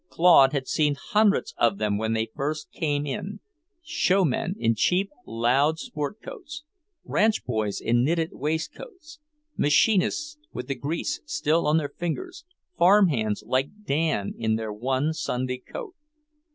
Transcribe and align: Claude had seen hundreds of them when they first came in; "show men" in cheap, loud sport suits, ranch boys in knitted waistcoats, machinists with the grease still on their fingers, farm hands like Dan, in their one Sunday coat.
Claude 0.09 0.51
had 0.51 0.67
seen 0.67 0.95
hundreds 0.95 1.53
of 1.57 1.77
them 1.77 1.95
when 1.95 2.13
they 2.13 2.31
first 2.35 2.71
came 2.71 3.05
in; 3.05 3.39
"show 3.83 4.25
men" 4.25 4.55
in 4.57 4.73
cheap, 4.73 5.11
loud 5.27 5.77
sport 5.77 6.17
suits, 6.25 6.63
ranch 7.05 7.45
boys 7.45 7.79
in 7.79 8.03
knitted 8.03 8.31
waistcoats, 8.33 9.19
machinists 9.55 10.39
with 10.51 10.65
the 10.67 10.73
grease 10.73 11.21
still 11.25 11.67
on 11.67 11.77
their 11.77 11.93
fingers, 11.99 12.45
farm 12.75 13.09
hands 13.09 13.43
like 13.45 13.69
Dan, 13.85 14.33
in 14.35 14.55
their 14.55 14.73
one 14.73 15.13
Sunday 15.13 15.59
coat. 15.59 15.93